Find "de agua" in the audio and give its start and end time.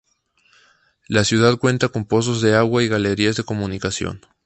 2.41-2.81